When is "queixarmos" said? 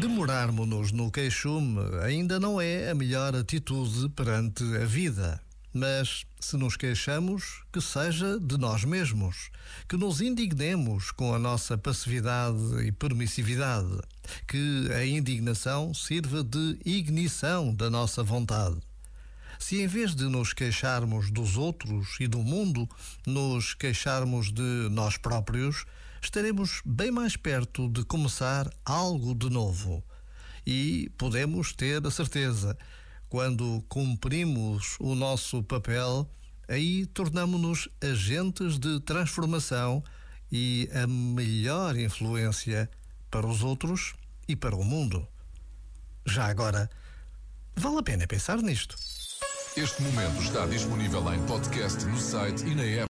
20.54-21.30, 23.74-24.50